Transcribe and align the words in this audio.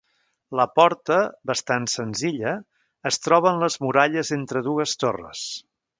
La 0.59 0.63
porta, 0.79 1.17
bastant 1.51 1.85
senzilla, 1.95 2.53
es 3.11 3.23
troba 3.27 3.53
en 3.55 3.61
les 3.65 3.77
muralles 3.87 4.33
entre 4.39 4.65
dues 4.71 4.97
torres. 5.05 5.45